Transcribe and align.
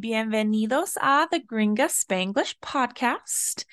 Bienvenidos 0.00 0.96
a 0.96 1.28
the 1.30 1.40
Gringa 1.40 1.90
Spanglish 1.90 2.54
podcast. 2.62 3.66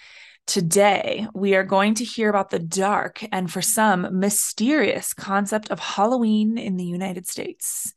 Today, 0.46 1.26
we 1.34 1.56
are 1.56 1.64
going 1.64 1.94
to 1.96 2.04
hear 2.04 2.30
about 2.30 2.50
the 2.50 2.60
dark 2.60 3.24
and 3.32 3.50
for 3.50 3.62
some 3.62 4.20
mysterious 4.20 5.14
concept 5.14 5.72
of 5.72 5.80
Halloween 5.80 6.58
in 6.58 6.76
the 6.76 6.84
United 6.84 7.28
States. 7.28 7.94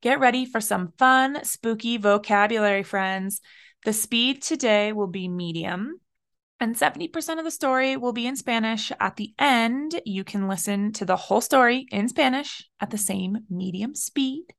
Get 0.00 0.18
ready 0.18 0.46
for 0.46 0.62
some 0.62 0.94
fun, 0.96 1.44
spooky 1.44 1.98
vocabulary, 1.98 2.84
friends. 2.84 3.42
The 3.84 3.92
speed 3.92 4.40
today 4.40 4.94
will 4.94 5.08
be 5.08 5.28
medium, 5.28 6.00
and 6.60 6.74
70% 6.74 7.38
of 7.38 7.44
the 7.44 7.50
story 7.50 7.98
will 7.98 8.14
be 8.14 8.26
in 8.26 8.36
Spanish. 8.36 8.92
At 8.98 9.16
the 9.16 9.34
end, 9.38 10.00
you 10.06 10.24
can 10.24 10.48
listen 10.48 10.92
to 10.94 11.04
the 11.04 11.16
whole 11.16 11.42
story 11.42 11.86
in 11.90 12.08
Spanish 12.08 12.66
at 12.80 12.88
the 12.88 12.98
same 12.98 13.40
medium 13.50 13.94
speed. 13.94 14.54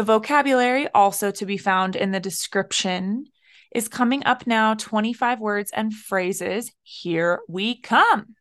The 0.00 0.06
vocabulary, 0.06 0.88
also 0.94 1.30
to 1.30 1.44
be 1.44 1.58
found 1.58 1.94
in 1.94 2.10
the 2.10 2.20
description, 2.20 3.26
is 3.70 3.86
coming 3.86 4.24
up 4.24 4.46
now 4.46 4.72
25 4.72 5.40
words 5.40 5.70
and 5.76 5.92
phrases. 5.92 6.72
Here 6.82 7.40
we 7.50 7.78
come. 7.78 8.34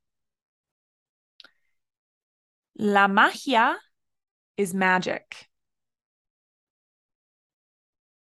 La 2.78 3.10
magia 3.10 3.76
is 4.56 4.74
magic. 4.74 5.50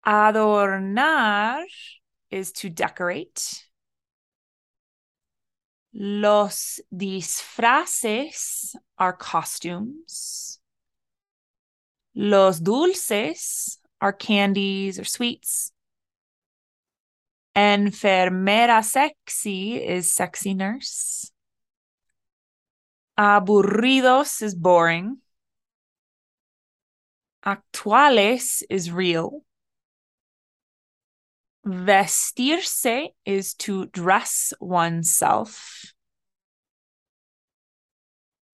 Adornar 0.04 1.62
is 2.32 2.50
to 2.54 2.68
decorate. 2.68 3.64
Los 5.94 6.80
disfraces 6.92 8.74
are 8.98 9.12
costumes. 9.12 10.57
Los 12.14 12.58
dulces 12.60 13.78
are 14.00 14.12
candies 14.12 14.98
or 14.98 15.04
sweets. 15.04 15.72
Enfermera 17.56 18.84
sexy 18.84 19.76
is 19.76 20.14
sexy 20.14 20.54
nurse. 20.54 21.32
Aburridos 23.18 24.42
is 24.42 24.54
boring. 24.54 25.18
Actuales 27.44 28.62
is 28.70 28.92
real. 28.92 29.42
Vestirse 31.66 33.08
is 33.26 33.54
to 33.54 33.86
dress 33.86 34.52
oneself. 34.60 35.92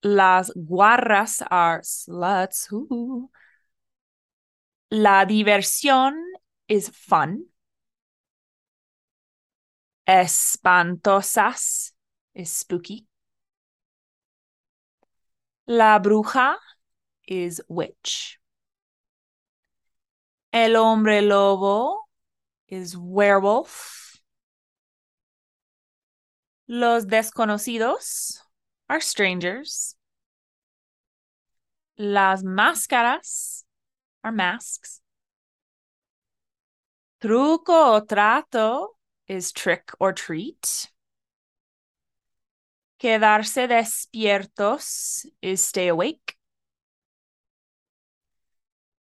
Las 0.03 0.51
guarras 0.57 1.43
are 1.51 1.81
sluts. 1.83 2.73
Ooh. 2.73 3.29
La 4.91 5.25
diversión 5.25 6.15
is 6.69 6.89
fun. 6.89 7.47
Espantosas 10.07 11.93
is 12.35 12.51
spooky. 12.51 13.07
La 15.67 15.99
bruja 15.99 16.57
is 17.27 17.61
witch. 17.69 18.39
El 20.53 20.77
hombre 20.77 21.21
lobo 21.21 22.03
is 22.69 22.97
werewolf. 22.97 24.21
Los 26.69 27.07
desconocidos 27.07 28.39
are 28.89 29.01
strangers. 29.01 29.97
Las 31.97 32.43
máscaras 32.43 33.64
are 34.25 34.33
masks. 34.33 35.01
Truco 37.23 37.97
o 37.97 38.01
trato 38.01 38.97
is 39.29 39.53
trick 39.53 39.93
or 40.01 40.13
treat. 40.13 40.91
Quedarse 42.99 43.69
despiertos 43.69 45.27
is 45.43 45.65
stay 45.65 45.89
awake. 45.89 46.37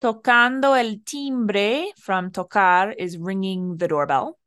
Tocando 0.00 0.74
el 0.74 1.00
timbre 1.04 1.92
from 1.96 2.30
tocar 2.30 2.92
is 2.92 3.16
ringing 3.16 3.78
the 3.78 3.88
doorbell. 3.88 4.38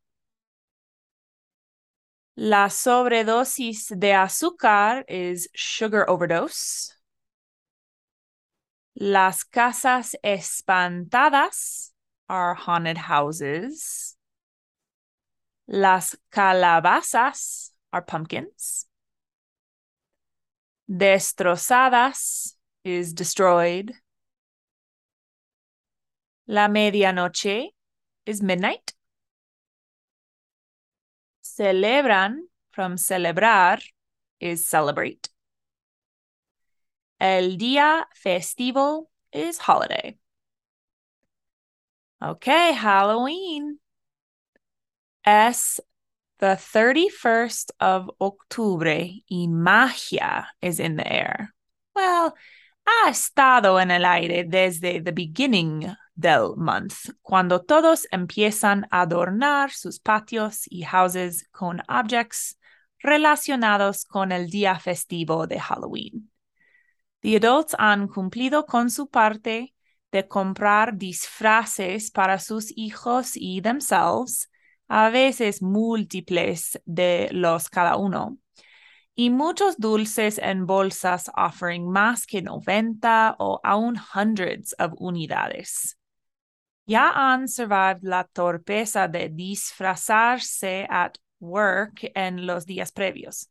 La 2.36 2.68
sobredosis 2.68 3.88
de 3.98 4.12
azúcar 4.12 5.02
is 5.08 5.48
sugar 5.54 6.08
overdose. 6.08 6.97
Las 9.00 9.44
casas 9.44 10.16
espantadas 10.24 11.92
are 12.28 12.54
haunted 12.54 12.98
houses. 12.98 14.16
Las 15.68 16.16
calabazas 16.32 17.70
are 17.92 18.02
pumpkins. 18.02 18.86
Destrozadas 20.90 22.56
is 22.82 23.12
destroyed. 23.12 23.94
La 26.48 26.66
medianoche 26.66 27.68
is 28.26 28.42
midnight. 28.42 28.94
Celebran 31.44 32.48
from 32.72 32.96
celebrar 32.96 33.80
is 34.40 34.68
celebrate. 34.68 35.28
El 37.20 37.56
día 37.56 38.06
festivo 38.14 39.08
is 39.32 39.58
holiday. 39.58 40.18
Okay, 42.22 42.72
Halloween. 42.72 43.78
Es 45.24 45.80
the 46.38 46.56
31st 46.56 47.70
of 47.80 48.10
Octubre 48.20 49.22
y 49.28 49.46
magia 49.48 50.46
is 50.62 50.78
in 50.80 50.96
the 50.96 51.06
air. 51.06 51.54
Well, 51.94 52.34
ha 52.86 53.10
estado 53.10 53.80
en 53.82 53.90
el 53.90 54.04
aire 54.04 54.44
desde 54.44 55.04
the 55.04 55.12
beginning 55.12 55.94
del 56.16 56.56
month, 56.56 57.10
cuando 57.22 57.60
todos 57.60 58.06
empiezan 58.12 58.86
a 58.90 59.02
adornar 59.02 59.70
sus 59.70 59.98
patios 59.98 60.66
y 60.70 60.82
houses 60.82 61.46
con 61.50 61.82
objects 61.88 62.56
relacionados 63.02 64.04
con 64.04 64.32
el 64.32 64.48
día 64.48 64.78
festivo 64.78 65.46
de 65.46 65.60
Halloween. 65.60 66.30
The 67.20 67.36
adults 67.36 67.74
han 67.78 68.08
cumplido 68.08 68.64
con 68.66 68.90
su 68.90 69.08
parte 69.08 69.74
de 70.12 70.28
comprar 70.28 70.96
disfraces 70.96 72.10
para 72.10 72.38
sus 72.38 72.72
hijos 72.76 73.32
y 73.34 73.60
themselves, 73.60 74.50
a 74.88 75.10
veces 75.10 75.60
múltiples 75.60 76.80
de 76.86 77.28
los 77.32 77.68
cada 77.68 77.96
uno, 77.96 78.38
y 79.14 79.30
muchos 79.30 79.76
dulces 79.76 80.38
en 80.38 80.66
bolsas 80.66 81.30
offering 81.36 81.90
más 81.90 82.24
que 82.24 82.40
90 82.40 83.36
o 83.38 83.60
aún 83.62 83.96
hundreds 84.14 84.74
of 84.78 84.92
unidades 84.96 85.98
ya 86.88 87.10
han 87.10 87.48
survived 87.48 88.02
la 88.02 88.24
torpeza 88.24 89.08
de 89.08 89.28
disfrazarse 89.28 90.86
at 90.88 91.18
work 91.38 92.10
en 92.14 92.46
los 92.46 92.64
días 92.64 92.92
previos. 92.92 93.50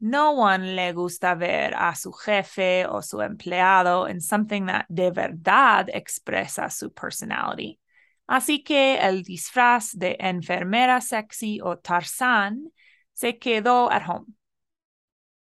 No 0.00 0.32
one 0.32 0.74
le 0.74 0.92
gusta 0.92 1.34
ver 1.34 1.74
a 1.74 1.94
su 1.94 2.12
jefe 2.12 2.86
o 2.86 3.02
su 3.02 3.20
empleado 3.20 4.08
en 4.08 4.20
something 4.20 4.66
that 4.66 4.86
de 4.88 5.10
verdad 5.10 5.88
expresa 5.92 6.70
su 6.70 6.92
personality. 6.92 7.78
Así 8.26 8.62
que 8.62 8.98
el 8.98 9.22
disfraz 9.22 9.92
de 9.92 10.16
enfermera 10.18 11.00
sexy 11.00 11.60
o 11.60 11.76
Tarzán 11.76 12.72
se 13.12 13.38
quedó 13.38 13.90
at 13.90 14.02
home. 14.08 14.26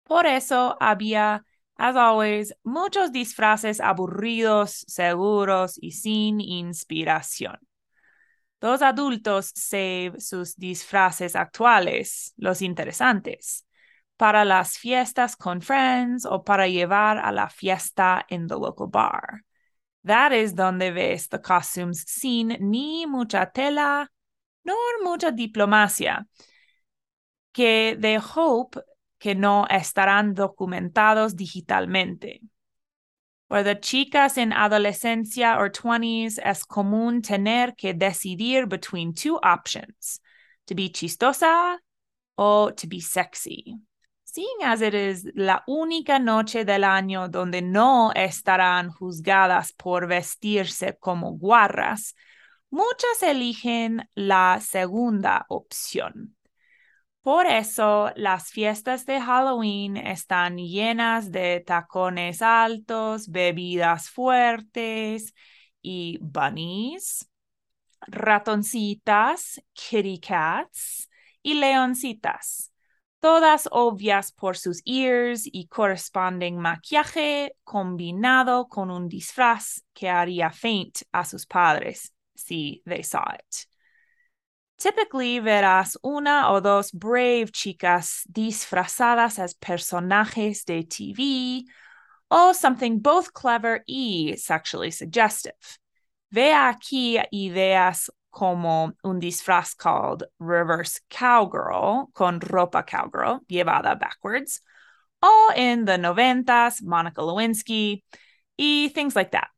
Por 0.03 0.25
eso 0.25 0.75
había 0.79 1.45
As 1.79 1.95
always, 1.95 2.53
muchos 2.61 3.13
disfraces 3.13 3.79
aburridos, 3.79 4.83
seguros 4.89 5.79
y 5.81 5.93
sin 5.93 6.41
inspiración. 6.41 7.57
Los 8.59 8.81
adultos 8.81 9.53
save 9.55 10.15
sus 10.17 10.57
disfraces 10.57 11.37
actuales, 11.37 12.33
los 12.35 12.61
interesantes, 12.61 13.65
para 14.19 14.43
las 14.43 14.77
fiestas 14.77 15.37
con 15.37 15.61
friends 15.61 16.25
o 16.25 16.43
para 16.43 16.67
llevar 16.67 17.19
a 17.19 17.31
la 17.31 17.47
fiesta 17.47 18.25
in 18.27 18.47
the 18.47 18.55
local 18.55 18.87
bar. 18.87 19.45
That 20.03 20.33
is 20.33 20.53
donde 20.53 20.91
ves 20.91 21.29
the 21.29 21.39
costumes 21.39 22.03
sin 22.05 22.57
ni 22.59 23.05
mucha 23.05 23.49
tela, 23.53 24.09
nor 24.65 25.03
mucha 25.03 25.31
diplomacia, 25.31 26.27
que 27.53 27.95
de 27.97 28.19
Hope 28.19 28.81
que 29.19 29.35
no 29.35 29.65
estarán 29.69 30.33
documentados 30.33 31.37
digitalmente. 31.37 32.41
Para 33.47 33.79
chicas 33.79 34.37
en 34.37 34.51
adolescencia 34.51 35.57
or 35.57 35.71
20s 35.71 36.39
es 36.43 36.65
común 36.65 37.21
tener 37.21 37.73
que 37.77 37.93
decidir 37.93 38.67
between 38.67 39.13
two 39.13 39.39
options, 39.41 40.19
to 40.67 40.75
be 40.75 40.89
chistosa 40.89 41.79
o 42.37 42.71
to 42.71 42.85
be 42.85 42.99
sexy. 42.99 43.79
As 44.63 44.81
it 44.81 44.93
is 44.93 45.27
la 45.33 45.63
única 45.65 46.19
noche 46.19 46.63
del 46.63 46.83
año 46.83 47.29
donde 47.29 47.61
no 47.61 48.11
estarán 48.13 48.91
juzgadas 48.91 49.73
por 49.73 50.07
vestirse 50.07 50.97
como 50.99 51.31
guarras, 51.31 52.15
muchas 52.69 53.23
eligen 53.23 54.07
la 54.13 54.59
segunda 54.61 55.45
opción. 55.49 56.35
Por 57.23 57.47
eso 57.47 58.11
las 58.15 58.51
fiestas 58.51 59.05
de 59.05 59.19
Halloween 59.19 59.97
están 59.97 60.57
llenas 60.57 61.31
de 61.31 61.63
tacones 61.65 62.41
altos, 62.41 63.29
bebidas 63.29 64.09
fuertes 64.09 65.33
y 65.81 66.19
bunnies, 66.21 67.27
ratoncitas, 68.07 69.59
kitty 69.73 70.19
cats 70.19 71.09
y 71.41 71.55
leoncitas, 71.55 72.71
todas 73.19 73.67
obvias 73.71 74.31
por 74.31 74.55
sus 74.55 74.81
ears 74.85 75.43
y 75.45 75.67
corresponding 75.67 76.57
maquillaje 76.57 77.55
combinado 77.63 78.67
con 78.67 78.89
un 78.91 79.07
disfraz 79.09 79.81
que 79.93 80.09
haría 80.09 80.51
faint 80.51 81.01
a 81.11 81.25
sus 81.25 81.45
padres 81.45 82.13
si 82.35 82.81
they 82.85 83.03
saw 83.03 83.23
it. 83.33 83.67
Typically 84.77 85.41
verás 85.41 85.97
una 86.01 86.53
o 86.53 86.61
dos 86.61 86.93
brave 86.93 87.51
chicas 87.51 88.23
disfrazadas 88.31 89.37
as 89.37 89.53
personajes 89.53 90.63
de 90.63 90.83
TV 90.83 91.65
o 92.31 92.53
something 92.53 92.99
both 92.99 93.33
clever 93.33 93.83
y 93.85 94.35
sexually 94.37 94.91
suggestive. 94.91 95.79
Ve 96.31 96.53
aquí 96.53 97.19
ideas 97.33 98.09
como 98.31 98.93
un 99.03 99.19
disfraz 99.19 99.75
called 99.75 100.23
reverse 100.39 101.01
cowgirl 101.09 102.09
con 102.13 102.39
ropa 102.39 102.83
cowgirl 102.83 103.39
llevada 103.49 103.99
backwards 103.99 104.61
o 105.21 105.51
in 105.55 105.85
the 105.85 105.97
noventas 105.97 106.81
Monica 106.81 107.21
Lewinsky 107.21 108.03
y 108.57 108.89
things 108.93 109.15
like 109.15 109.31
that. 109.31 109.49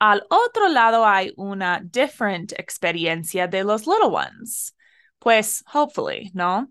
Al 0.00 0.22
otro 0.30 0.68
lado 0.68 1.04
hay 1.04 1.32
una 1.36 1.80
different 1.80 2.52
experiencia 2.58 3.48
de 3.48 3.64
los 3.64 3.86
little 3.86 4.10
ones. 4.10 4.74
Pues, 5.18 5.64
hopefully, 5.66 6.30
¿no? 6.34 6.68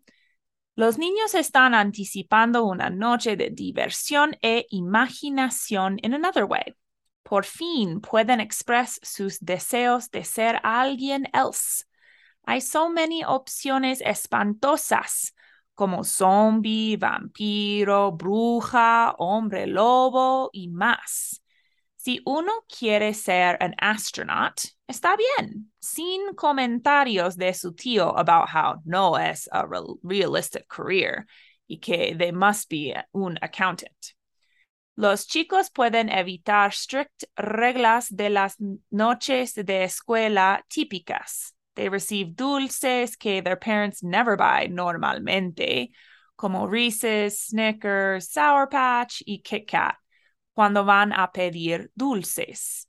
Los 0.75 0.97
niños 0.97 1.33
están 1.33 1.73
anticipando 1.73 2.65
una 2.65 2.89
noche 2.89 3.35
de 3.35 3.49
diversión 3.49 4.35
e 4.41 4.65
imaginación 4.71 5.99
in 6.03 6.13
another 6.13 6.45
way. 6.45 6.75
Por 7.33 7.45
fin 7.45 7.99
pueden 7.99 8.39
expresar 8.39 8.99
sus 9.01 9.39
deseos 9.39 10.11
de 10.11 10.23
ser 10.23 10.59
alguien 10.61 11.27
else. 11.33 11.83
Hay 12.45 12.61
so 12.61 12.89
many 12.89 13.23
opciones 13.23 14.01
espantosas 14.01 15.33
como 15.73 16.03
zombie, 16.03 16.95
vampiro, 16.95 18.11
bruja, 18.11 19.15
hombre 19.17 19.65
lobo 19.65 20.51
y 20.53 20.67
más. 20.67 21.41
Si 21.97 22.21
uno 22.23 22.51
quiere 22.69 23.15
ser 23.15 23.57
an 23.59 23.73
astronaut, 23.79 24.61
está 24.87 25.15
bien, 25.17 25.71
sin 25.79 26.35
comentarios 26.35 27.35
de 27.35 27.55
su 27.55 27.73
tío 27.73 28.15
about 28.15 28.47
how 28.47 28.79
no 28.85 29.17
es 29.17 29.49
a 29.51 29.65
realistic 30.03 30.67
career 30.67 31.25
y 31.67 31.79
que 31.79 32.13
they 32.15 32.31
must 32.31 32.69
be 32.69 32.93
un 33.11 33.39
accountant. 33.41 34.13
Los 34.95 35.25
chicos 35.25 35.71
pueden 35.71 36.09
evitar 36.09 36.71
strict 36.71 37.23
reglas 37.35 38.09
de 38.09 38.29
las 38.29 38.57
noches 38.91 39.55
de 39.55 39.83
escuela 39.83 40.63
típicas. 40.69 41.55
They 41.75 41.89
receive 41.89 42.35
dulces 42.35 43.17
que 43.17 43.41
their 43.41 43.57
parents 43.57 44.03
never 44.03 44.37
buy 44.37 44.67
normalmente, 44.69 45.89
como 46.35 46.67
Reese's, 46.67 47.47
Snickers, 47.47 48.29
Sour 48.29 48.69
Patch 48.69 49.23
y 49.25 49.41
Kit 49.43 49.67
Kat 49.67 49.95
cuando 50.53 50.85
van 50.85 51.11
a 51.11 51.31
pedir 51.31 51.91
dulces, 51.95 52.87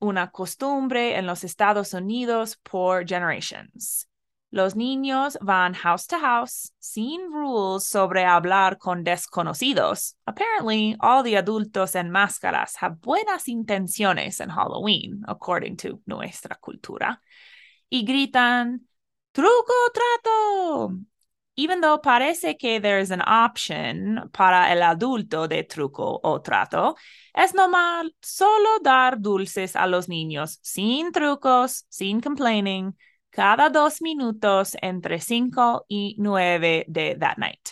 una 0.00 0.30
costumbre 0.30 1.16
en 1.16 1.26
los 1.26 1.44
Estados 1.44 1.94
Unidos 1.94 2.56
por 2.56 3.06
generations. 3.06 4.08
Los 4.50 4.74
niños 4.76 5.36
van 5.42 5.74
house 5.74 6.06
to 6.06 6.18
house 6.18 6.72
sin 6.78 7.30
rules 7.30 7.84
sobre 7.84 8.24
hablar 8.24 8.78
con 8.78 9.04
desconocidos. 9.04 10.16
Apparently, 10.26 10.96
all 11.00 11.22
the 11.22 11.36
adultos 11.36 11.94
en 11.94 12.10
máscaras 12.10 12.76
have 12.80 12.96
buenas 13.00 13.46
intenciones 13.46 14.40
en 14.40 14.48
Halloween, 14.48 15.22
according 15.28 15.76
to 15.76 16.00
nuestra 16.06 16.56
cultura. 16.56 17.20
Y 17.90 18.04
gritan, 18.04 18.86
truco 19.32 19.74
trato, 19.92 20.98
even 21.58 21.80
though 21.80 21.98
parece 21.98 22.56
que 22.56 22.80
there 22.80 23.00
is 23.00 23.10
an 23.10 23.20
option 23.20 24.30
para 24.32 24.72
el 24.72 24.82
adulto 24.82 25.46
de 25.46 25.64
truco 25.64 26.20
o 26.22 26.40
trato, 26.40 26.96
es 27.34 27.52
normal 27.52 28.14
solo 28.22 28.78
dar 28.80 29.20
dulces 29.20 29.76
a 29.76 29.86
los 29.86 30.08
niños 30.08 30.58
sin 30.62 31.12
trucos, 31.12 31.84
sin 31.90 32.20
complaining, 32.20 32.94
cada 33.30 33.70
dos 33.70 34.00
minutos 34.00 34.76
entre 34.82 35.20
cinco 35.20 35.84
y 35.88 36.16
nueve 36.18 36.84
de 36.88 37.16
that 37.16 37.36
night. 37.38 37.70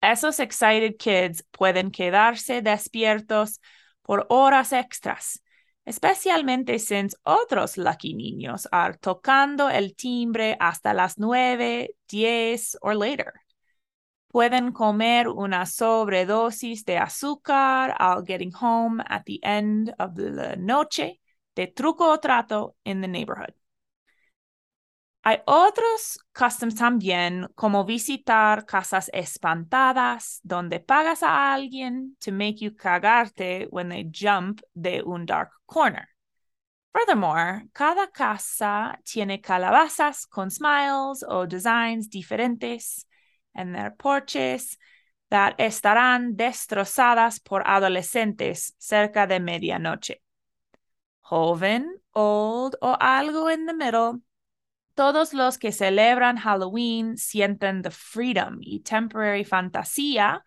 Esos 0.00 0.40
excited 0.40 0.96
kids 0.96 1.44
pueden 1.52 1.90
quedarse 1.90 2.62
despiertos 2.62 3.60
por 4.02 4.26
horas 4.28 4.72
extras 4.72 5.42
especialmente 5.84 6.78
since 6.78 7.16
otros 7.24 7.76
lucky 7.76 8.14
niños 8.14 8.68
are 8.70 8.96
tocando 8.98 9.68
el 9.68 9.94
timbre 9.96 10.56
hasta 10.60 10.94
las 10.94 11.18
nueve, 11.18 11.96
diez 12.08 12.76
or 12.80 12.94
later. 12.94 13.32
Pueden 14.28 14.72
comer 14.72 15.28
una 15.28 15.66
sobredosis 15.66 16.84
de 16.84 16.96
azúcar 16.96 17.94
al 17.98 18.24
getting 18.24 18.52
home 18.52 19.02
at 19.06 19.24
the 19.26 19.38
end 19.42 19.92
of 19.98 20.14
the 20.14 20.56
noche 20.56 21.20
de 21.54 21.66
truco 21.66 22.10
o 22.12 22.18
trato 22.18 22.74
in 22.84 23.02
the 23.02 23.08
neighborhood. 23.08 23.52
Hay 25.24 25.38
otros 25.46 26.18
customs 26.32 26.74
también, 26.74 27.46
como 27.54 27.84
visitar 27.84 28.66
casas 28.66 29.08
espantadas, 29.12 30.40
donde 30.42 30.80
pagas 30.80 31.22
a 31.22 31.52
alguien 31.54 32.16
to 32.18 32.32
make 32.32 32.56
you 32.56 32.74
cagarte 32.74 33.68
when 33.70 33.88
they 33.88 34.04
jump 34.10 34.60
de 34.74 35.00
un 35.02 35.24
dark 35.24 35.50
corner. 35.66 36.08
Furthermore, 36.92 37.68
cada 37.72 38.10
casa 38.10 38.98
tiene 39.04 39.40
calabazas 39.40 40.26
con 40.26 40.50
smiles 40.50 41.24
o 41.26 41.46
designs 41.46 42.10
diferentes 42.10 43.06
en 43.54 43.72
their 43.72 43.94
porches 43.96 44.76
that 45.30 45.54
estarán 45.58 46.36
destrozadas 46.36 47.38
por 47.38 47.62
adolescentes 47.64 48.74
cerca 48.78 49.28
de 49.28 49.38
medianoche. 49.38 50.20
Joven, 51.20 51.96
old 52.12 52.74
o 52.82 52.96
algo 53.00 53.48
in 53.48 53.66
the 53.66 53.72
middle, 53.72 54.20
todos 54.96 55.32
los 55.32 55.56
que 55.58 55.72
celebran 55.72 56.36
Halloween 56.36 57.16
sienten 57.16 57.82
the 57.82 57.90
freedom 57.90 58.60
y 58.60 58.80
temporary 58.84 59.44
fantasía 59.44 60.40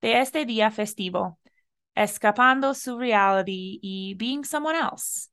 de 0.00 0.20
este 0.20 0.44
día 0.44 0.70
festivo, 0.70 1.38
escapando 1.96 2.74
su 2.74 2.98
reality 2.98 3.80
y 3.82 4.14
being 4.16 4.44
someone 4.44 4.76
else, 4.76 5.28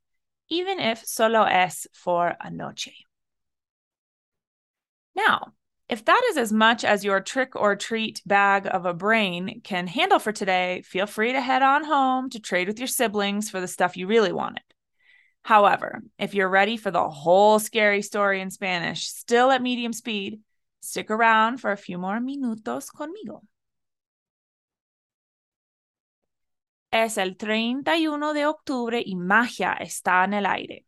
even 0.49 0.79
if 0.79 1.05
solo 1.05 1.43
es 1.43 1.87
for 1.93 2.35
a 2.39 2.49
noche. 2.49 3.05
Now, 5.15 5.53
if 5.87 6.03
that 6.05 6.21
is 6.31 6.37
as 6.37 6.51
much 6.51 6.83
as 6.83 7.05
your 7.05 7.21
trick 7.21 7.55
or 7.55 7.75
treat 7.75 8.21
bag 8.25 8.67
of 8.69 8.85
a 8.85 8.93
brain 8.93 9.61
can 9.63 9.87
handle 9.87 10.19
for 10.19 10.31
today, 10.31 10.81
feel 10.81 11.05
free 11.05 11.31
to 11.31 11.39
head 11.39 11.61
on 11.61 11.83
home 11.83 12.29
to 12.31 12.39
trade 12.39 12.67
with 12.67 12.79
your 12.79 12.87
siblings 12.87 13.49
for 13.49 13.61
the 13.61 13.67
stuff 13.67 13.95
you 13.95 14.07
really 14.07 14.31
wanted. 14.31 14.63
However, 15.45 16.01
if 16.17 16.33
you're 16.33 16.49
ready 16.49 16.75
for 16.75 16.89
the 16.89 17.07
whole 17.07 17.59
scary 17.59 18.01
story 18.01 18.41
in 18.41 18.49
Spanish, 18.49 19.07
still 19.09 19.51
at 19.51 19.61
medium 19.61 19.93
speed, 19.93 20.41
stick 20.81 21.11
around 21.11 21.61
for 21.61 21.71
a 21.71 21.77
few 21.77 21.99
more 21.99 22.19
minutos 22.19 22.89
conmigo. 22.89 23.43
Es 26.91 27.19
el 27.19 27.37
31 27.37 28.33
de 28.33 28.47
octubre 28.47 28.99
y 29.05 29.15
magia 29.15 29.77
está 29.79 30.23
en 30.23 30.33
el 30.33 30.47
aire. 30.47 30.83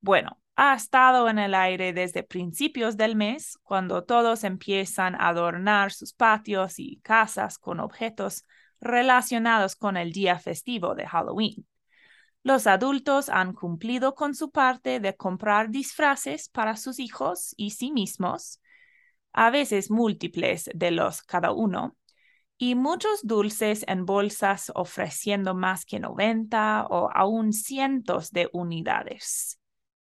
Bueno, 0.00 0.38
ha 0.56 0.72
estado 0.74 1.28
en 1.28 1.38
el 1.38 1.54
aire 1.54 1.92
desde 1.92 2.22
principios 2.22 2.96
del 2.96 3.14
mes, 3.14 3.58
cuando 3.62 4.04
todos 4.04 4.42
empiezan 4.42 5.16
a 5.16 5.28
adornar 5.28 5.92
sus 5.92 6.14
patios 6.14 6.78
y 6.78 6.98
casas 7.02 7.58
con 7.58 7.78
objetos 7.78 8.46
relacionados 8.80 9.76
con 9.76 9.98
el 9.98 10.12
día 10.12 10.38
festivo 10.38 10.94
de 10.94 11.06
Halloween. 11.06 11.66
Los 12.48 12.66
adultos 12.66 13.28
han 13.28 13.52
cumplido 13.52 14.14
con 14.14 14.34
su 14.34 14.50
parte 14.50 15.00
de 15.00 15.14
comprar 15.14 15.68
disfraces 15.68 16.48
para 16.48 16.76
sus 16.76 16.98
hijos 16.98 17.52
y 17.58 17.72
sí 17.72 17.92
mismos, 17.92 18.62
a 19.34 19.50
veces 19.50 19.90
múltiples 19.90 20.70
de 20.74 20.90
los 20.90 21.20
cada 21.20 21.52
uno, 21.52 21.98
y 22.56 22.74
muchos 22.74 23.26
dulces 23.26 23.84
en 23.86 24.06
bolsas 24.06 24.72
ofreciendo 24.74 25.54
más 25.54 25.84
que 25.84 26.00
90 26.00 26.86
o 26.88 27.10
aún 27.14 27.52
cientos 27.52 28.30
de 28.30 28.48
unidades. 28.54 29.60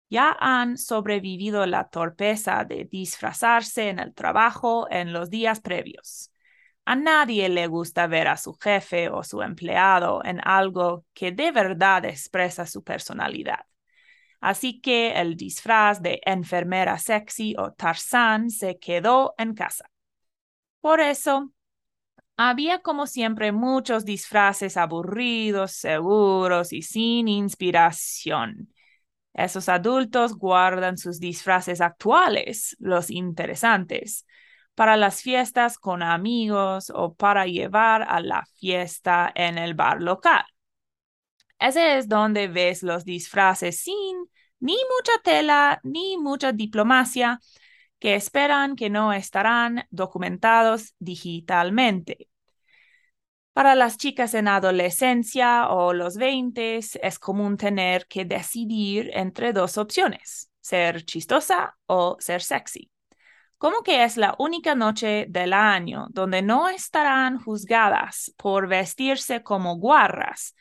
Ya 0.07 0.37
han 0.39 0.77
sobrevivido 0.77 1.65
la 1.65 1.89
torpeza 1.89 2.63
de 2.63 2.87
disfrazarse 2.91 3.89
en 3.89 3.97
el 3.97 4.13
trabajo 4.13 4.85
en 4.91 5.13
los 5.13 5.31
días 5.31 5.61
previos. 5.61 6.31
A 6.89 6.95
nadie 6.95 7.49
le 7.49 7.67
gusta 7.67 8.07
ver 8.07 8.27
a 8.27 8.35
su 8.35 8.55
jefe 8.55 9.09
o 9.09 9.23
su 9.23 9.43
empleado 9.43 10.25
en 10.25 10.41
algo 10.43 11.05
que 11.13 11.31
de 11.31 11.51
verdad 11.51 12.03
expresa 12.05 12.65
su 12.65 12.83
personalidad. 12.83 13.63
Así 14.39 14.81
que 14.81 15.11
el 15.11 15.35
disfraz 15.35 16.01
de 16.01 16.19
enfermera 16.25 16.97
sexy 16.97 17.53
o 17.59 17.73
Tarzán 17.73 18.49
se 18.49 18.79
quedó 18.79 19.35
en 19.37 19.53
casa. 19.53 19.85
Por 20.81 20.99
eso, 20.99 21.51
había 22.37 22.79
como 22.79 23.05
siempre 23.05 23.51
muchos 23.51 24.03
disfraces 24.03 24.75
aburridos, 24.75 25.73
seguros 25.73 26.73
y 26.73 26.81
sin 26.81 27.27
inspiración. 27.27 28.73
Esos 29.35 29.69
adultos 29.69 30.33
guardan 30.35 30.97
sus 30.97 31.19
disfraces 31.19 31.81
actuales, 31.81 32.75
los 32.79 33.11
interesantes, 33.11 34.25
para 34.79 34.95
las 34.95 35.21
fiestas 35.21 35.77
con 35.77 36.01
amigos 36.01 36.89
o 36.95 37.13
para 37.13 37.45
llevar 37.45 38.01
a 38.01 38.21
la 38.21 38.45
fiesta 38.61 39.29
en 39.35 39.57
el 39.57 39.73
bar 39.73 40.01
local. 40.01 40.45
Ese 41.59 41.97
es 41.97 42.07
donde 42.07 42.47
ves 42.47 42.81
los 42.81 43.03
disfraces 43.03 43.81
sin 43.81 44.29
ni 44.61 44.75
mucha 44.75 45.21
tela 45.21 45.81
ni 45.83 46.17
mucha 46.17 46.53
diplomacia 46.53 47.41
que 47.99 48.15
esperan 48.15 48.77
que 48.77 48.89
no 48.89 49.11
estarán 49.11 49.83
documentados 49.89 50.95
digitalmente. 50.97 52.29
Para 53.51 53.75
las 53.75 53.97
chicas 53.97 54.33
en 54.33 54.47
adolescencia 54.47 55.67
o 55.71 55.91
los 55.91 56.15
20 56.15 56.77
es 56.77 57.19
común 57.19 57.57
tener 57.57 58.07
que 58.07 58.23
decidir 58.23 59.11
entre 59.13 59.51
dos 59.51 59.77
opciones, 59.77 60.49
ser 60.61 61.03
chistosa 61.03 61.77
o 61.85 62.15
ser 62.21 62.41
sexy. 62.41 62.89
Como 63.59 63.83
que 63.83 64.05
es 64.05 64.15
la 64.15 64.35
única 64.39 64.73
noche 64.73 65.25
del 65.27 65.51
año 65.51 66.07
donde 66.11 66.41
no 66.41 66.69
estarán 66.69 67.39
juzgadas 67.39 68.33
por 68.37 68.69
vestirse 68.69 69.43
como 69.43 69.75
guarras, 69.75 70.55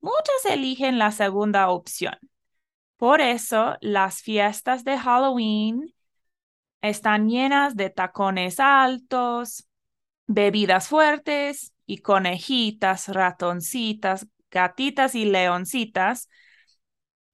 muchas 0.00 0.44
eligen 0.48 0.98
la 0.98 1.10
segunda 1.10 1.68
opción. 1.70 2.16
Por 2.96 3.20
eso 3.20 3.76
las 3.80 4.22
fiestas 4.22 4.84
de 4.84 4.96
Halloween 4.96 5.92
están 6.80 7.28
llenas 7.28 7.74
de 7.74 7.90
tacones 7.90 8.60
altos, 8.60 9.66
bebidas 10.28 10.86
fuertes 10.86 11.74
y 11.86 11.98
conejitas, 11.98 13.08
ratoncitas, 13.08 14.28
gatitas 14.48 15.16
y 15.16 15.24
leoncitas, 15.24 16.28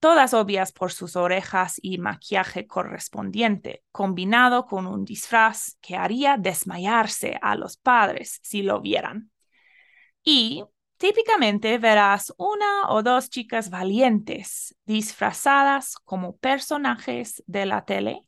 todas 0.01 0.35
obvias 0.35 0.73
por 0.73 0.91
sus 0.93 1.15
orejas 1.15 1.79
y 1.83 1.99
maquillaje 1.99 2.67
correspondiente, 2.67 3.85
combinado 3.93 4.67
con 4.67 4.87
un 4.87 5.05
disfraz 5.05 5.77
que 5.81 5.97
haría 5.97 6.37
desmayarse 6.39 7.39
a 7.41 7.55
los 7.55 7.77
padres 7.77 8.41
si 8.43 8.63
lo 8.63 8.81
vieran. 8.81 9.31
Y 10.25 10.65
típicamente 10.97 11.79
verás 11.79 12.35
una 12.39 12.89
o 12.89 13.03
dos 13.03 13.31
chicas 13.31 13.71
valientes 13.71 14.75
disfrazadas 14.87 15.97
como 16.05 16.37
personajes 16.37 17.43
de 17.47 17.67
la 17.67 17.85
tele 17.85 18.25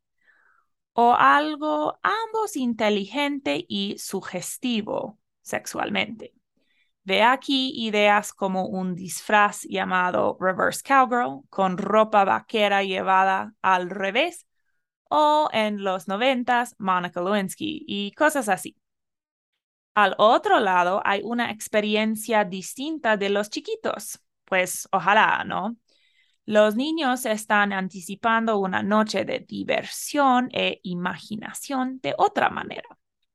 o 0.92 1.14
algo 1.14 1.98
ambos 2.02 2.56
inteligente 2.56 3.64
y 3.66 3.96
sugestivo 3.98 5.18
sexualmente. 5.40 6.34
Ve 7.04 7.22
aquí 7.22 7.72
ideas 7.86 8.32
como 8.32 8.66
un 8.66 8.94
disfraz 8.94 9.62
llamado 9.62 10.36
Reverse 10.40 10.82
Cowgirl 10.86 11.42
con 11.50 11.76
ropa 11.76 12.24
vaquera 12.24 12.84
llevada 12.84 13.54
al 13.60 13.90
revés 13.90 14.46
o 15.10 15.48
en 15.52 15.82
los 15.82 16.06
noventas 16.06 16.76
Monica 16.78 17.20
Lewinsky 17.20 17.84
y 17.86 18.12
cosas 18.12 18.48
así. 18.48 18.76
Al 19.94 20.14
otro 20.16 20.60
lado 20.60 21.02
hay 21.04 21.20
una 21.22 21.50
experiencia 21.50 22.44
distinta 22.44 23.16
de 23.16 23.28
los 23.28 23.50
chiquitos, 23.50 24.20
pues 24.44 24.88
ojalá, 24.90 25.44
¿no? 25.44 25.76
Los 26.46 26.76
niños 26.76 27.26
están 27.26 27.72
anticipando 27.72 28.58
una 28.58 28.82
noche 28.82 29.24
de 29.24 29.40
diversión 29.40 30.48
e 30.52 30.80
imaginación 30.82 32.00
de 32.00 32.14
otra 32.16 32.48
manera. 32.48 32.88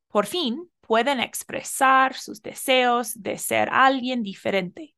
Por 0.08 0.26
fin 0.26 0.70
pueden 0.88 1.20
expresar 1.20 2.15
sus 2.15 2.41
deseos 2.41 3.22
de 3.22 3.38
ser 3.38 3.70
alguien 3.72 4.24
diferente. 4.24 4.96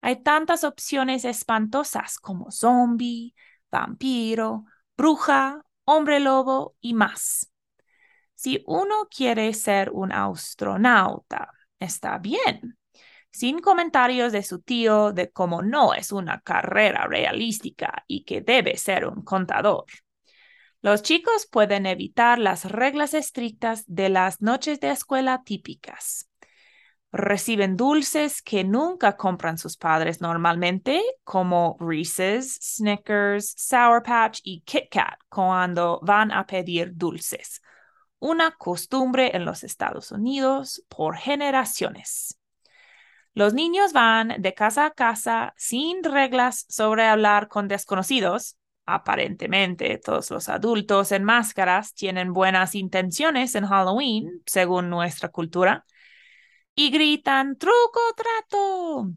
Hay 0.00 0.22
tantas 0.22 0.64
opciones 0.64 1.24
espantosas 1.24 2.18
como 2.18 2.50
zombie, 2.50 3.34
vampiro, 3.70 4.64
bruja, 4.96 5.62
hombre 5.84 6.20
lobo 6.20 6.76
y 6.80 6.94
más. 6.94 7.52
Si 8.34 8.62
uno 8.66 9.08
quiere 9.10 9.52
ser 9.54 9.90
un 9.90 10.12
astronauta, 10.12 11.52
está 11.80 12.18
bien 12.18 12.78
sin 13.30 13.60
comentarios 13.60 14.32
de 14.32 14.42
su 14.42 14.60
tío 14.60 15.12
de 15.12 15.30
cómo 15.30 15.62
no 15.62 15.94
es 15.94 16.12
una 16.12 16.40
carrera 16.40 17.06
realística 17.06 18.04
y 18.06 18.24
que 18.24 18.40
debe 18.40 18.76
ser 18.76 19.06
un 19.06 19.22
contador. 19.22 19.84
Los 20.80 21.02
chicos 21.02 21.46
pueden 21.50 21.86
evitar 21.86 22.38
las 22.38 22.64
reglas 22.64 23.12
estrictas 23.12 23.84
de 23.86 24.08
las 24.08 24.40
noches 24.40 24.78
de 24.78 24.90
escuela 24.90 25.42
típicas. 25.44 26.30
Reciben 27.10 27.76
dulces 27.76 28.42
que 28.42 28.64
nunca 28.64 29.16
compran 29.16 29.56
sus 29.56 29.76
padres 29.76 30.20
normalmente, 30.20 31.02
como 31.24 31.76
Reese's, 31.80 32.58
Snickers, 32.60 33.54
Sour 33.56 34.02
Patch 34.02 34.40
y 34.44 34.60
Kit 34.60 34.90
Kat 34.90 35.18
cuando 35.28 36.00
van 36.02 36.30
a 36.30 36.46
pedir 36.46 36.92
dulces. 36.94 37.62
Una 38.18 38.52
costumbre 38.52 39.34
en 39.34 39.44
los 39.44 39.64
Estados 39.64 40.12
Unidos 40.12 40.84
por 40.88 41.16
generaciones. 41.16 42.38
Los 43.32 43.54
niños 43.54 43.92
van 43.92 44.42
de 44.42 44.52
casa 44.52 44.86
a 44.86 44.90
casa 44.90 45.54
sin 45.56 46.04
reglas 46.04 46.66
sobre 46.68 47.06
hablar 47.06 47.48
con 47.48 47.68
desconocidos. 47.68 48.58
Aparentemente, 48.90 49.98
todos 49.98 50.30
los 50.30 50.48
adultos 50.48 51.12
en 51.12 51.22
máscaras 51.22 51.92
tienen 51.92 52.32
buenas 52.32 52.74
intenciones 52.74 53.54
en 53.54 53.66
Halloween, 53.66 54.42
según 54.46 54.88
nuestra 54.88 55.28
cultura, 55.28 55.84
y 56.74 56.90
gritan 56.90 57.58
truco 57.58 58.00
trato. 58.16 59.10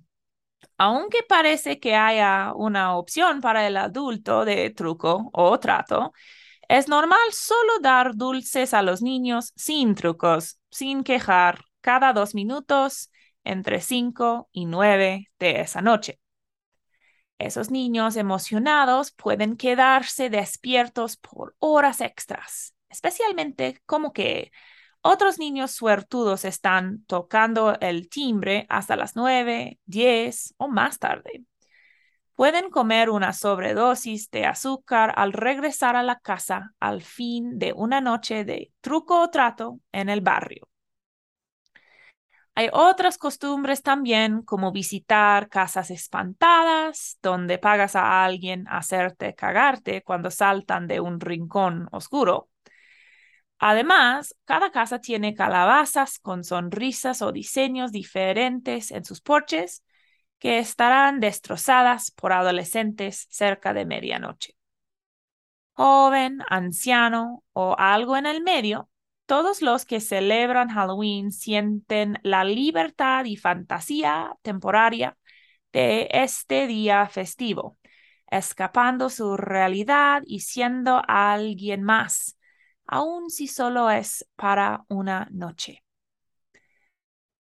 Aunque 0.78 1.20
parece 1.30 1.80
que 1.80 1.96
haya 1.96 2.54
una 2.56 2.98
opción 2.98 3.42
para 3.42 3.68
el 3.68 3.78
adulto 3.78 4.46
de 4.46 4.72
truco 4.72 5.30
o 5.34 5.60
trato, 5.60 6.14
es 6.70 6.88
normal 6.90 7.20
solo 7.34 7.80
dar 7.82 8.16
dulces 8.16 8.74
a 8.74 8.84
los 8.84 9.02
niños 9.02 9.54
sin 9.58 9.96
trucos, 9.96 10.60
sin 10.72 11.04
quejar, 11.04 11.66
cada 11.82 12.14
dos 12.14 12.36
minutos 12.36 13.12
entre 13.44 13.82
5 13.82 14.50
y 14.54 14.66
9 14.68 15.28
de 15.40 15.62
esa 15.62 15.82
noche. 15.82 16.21
Esos 17.42 17.72
niños 17.72 18.16
emocionados 18.18 19.12
pueden 19.12 19.58
quedarse 19.58 20.30
despiertos 20.30 21.18
por 21.18 21.56
horas 21.60 22.00
extras, 22.00 22.76
especialmente 22.90 23.82
como 23.86 24.14
que 24.14 24.52
otros 25.02 25.40
niños 25.40 25.72
suertudos 25.72 26.46
están 26.46 27.04
tocando 27.06 27.76
el 27.80 28.10
timbre 28.10 28.68
hasta 28.70 28.96
las 28.96 29.16
9, 29.16 29.80
10 29.86 30.54
o 30.58 30.68
más 30.68 31.00
tarde. 31.00 31.44
Pueden 32.36 32.70
comer 32.70 33.10
una 33.10 33.34
sobredosis 33.34 34.30
de 34.30 34.46
azúcar 34.46 35.14
al 35.16 35.34
regresar 35.34 35.96
a 35.96 36.04
la 36.04 36.20
casa 36.20 36.74
al 36.80 37.02
fin 37.02 37.58
de 37.58 37.74
una 37.74 38.02
noche 38.02 38.46
de 38.46 38.72
truco 38.82 39.22
o 39.22 39.30
trato 39.30 39.80
en 39.92 40.10
el 40.10 40.22
barrio. 40.22 40.71
Hay 42.54 42.70
otras 42.74 43.18
costumbres 43.18 43.82
también, 43.82 44.42
como 44.44 44.72
visitar 44.72 45.48
casas 45.50 45.90
espantadas, 45.90 47.18
donde 47.22 47.58
pagas 47.58 47.96
a 47.96 48.26
alguien 48.26 48.68
hacerte 48.68 49.34
cagarte 49.36 50.04
cuando 50.04 50.30
saltan 50.32 50.88
de 50.88 51.00
un 51.00 51.20
rincón 51.20 51.88
oscuro. 51.92 52.50
Además, 53.58 54.36
cada 54.46 54.72
casa 54.72 55.00
tiene 55.00 55.36
calabazas 55.36 56.20
con 56.20 56.44
sonrisas 56.44 57.22
o 57.22 57.32
diseños 57.32 57.92
diferentes 57.92 58.92
en 58.92 59.06
sus 59.06 59.22
porches 59.22 59.84
que 60.40 60.60
estarán 60.60 61.20
destrozadas 61.20 62.12
por 62.12 62.34
adolescentes 62.34 63.28
cerca 63.30 63.74
de 63.74 63.86
medianoche. 63.86 64.56
Joven, 65.74 66.40
anciano 66.50 67.44
o 67.54 67.76
algo 67.78 68.18
en 68.18 68.26
el 68.26 68.42
medio, 68.42 68.91
todos 69.32 69.62
los 69.62 69.86
que 69.86 70.02
celebran 70.02 70.68
Halloween 70.68 71.32
sienten 71.32 72.20
la 72.22 72.44
libertad 72.44 73.24
y 73.24 73.38
fantasía 73.38 74.36
temporaria 74.42 75.18
de 75.72 76.10
este 76.12 76.68
día 76.68 77.08
festivo, 77.08 77.78
escapando 78.28 79.10
su 79.10 79.38
realidad 79.38 80.22
y 80.26 80.42
siendo 80.42 81.02
alguien 81.08 81.82
más, 81.82 82.38
aun 82.86 83.30
si 83.30 83.48
solo 83.48 83.90
es 83.90 84.28
para 84.36 84.84
una 84.90 85.30
noche. 85.32 85.82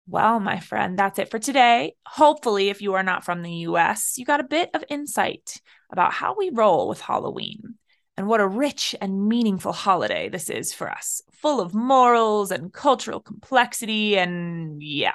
Well, 0.06 0.38
my 0.38 0.60
friend, 0.60 0.96
that's 0.96 1.18
it 1.18 1.28
for 1.28 1.40
today. 1.40 1.96
Hopefully, 2.06 2.68
if 2.68 2.82
you 2.82 2.94
are 2.94 3.02
not 3.02 3.24
from 3.24 3.42
the 3.42 3.66
US, 3.66 4.16
you 4.16 4.24
got 4.24 4.38
a 4.38 4.44
bit 4.44 4.70
of 4.74 4.84
insight 4.88 5.60
about 5.90 6.12
how 6.12 6.36
we 6.38 6.50
roll 6.50 6.88
with 6.88 7.00
Halloween. 7.00 7.78
And 8.16 8.28
what 8.28 8.40
a 8.40 8.46
rich 8.46 8.94
and 9.00 9.26
meaningful 9.28 9.72
holiday 9.72 10.28
this 10.28 10.48
is 10.48 10.72
for 10.72 10.88
us, 10.88 11.20
full 11.32 11.60
of 11.60 11.74
morals 11.74 12.52
and 12.52 12.72
cultural 12.72 13.20
complexity. 13.20 14.16
And 14.16 14.80
yeah. 14.82 15.14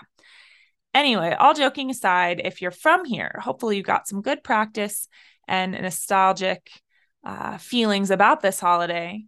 Anyway, 0.94 1.36
all 1.40 1.54
joking 1.54 1.90
aside, 1.90 2.42
if 2.44 2.62
you're 2.62 2.72
from 2.72 3.06
here, 3.06 3.40
hopefully 3.42 3.78
you 3.78 3.84
got 3.84 4.08
some 4.08 4.22
good 4.22 4.44
practice 4.44 5.08
and 5.48 5.72
nostalgic 5.72 6.70
uh, 7.24 7.58
feelings 7.58 8.12
about 8.12 8.42
this 8.42 8.60
holiday. 8.60 9.24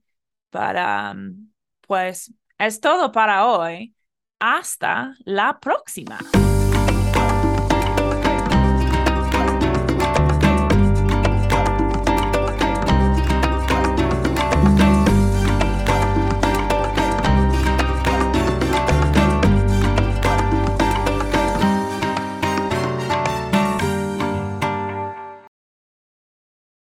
But, 0.51 0.75
um, 0.75 1.48
pues, 1.88 2.30
es 2.60 2.80
todo 2.80 3.10
para 3.10 3.46
hoy. 3.46 3.94
Hasta 4.42 5.13
la 5.25 5.54
próxima. 5.54 6.61